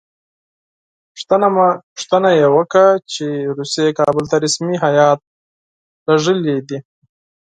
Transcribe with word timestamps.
پوښتنه 1.93 2.29
یې 2.39 2.47
وکړه 2.57 2.87
چې 3.11 3.25
روسیې 3.57 3.91
کابل 3.99 4.25
ته 4.31 4.35
رسمي 4.45 4.75
هیات 4.85 5.19
لېږلی 6.07 6.57
دی. 6.67 6.77